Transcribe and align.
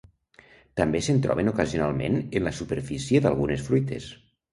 També 0.79 1.01
se'n 1.07 1.19
troben 1.25 1.51
ocasionalment 1.51 2.17
en 2.39 2.45
la 2.47 2.53
superfície 2.61 3.21
d'algunes 3.27 3.63
fruites. 3.69 4.09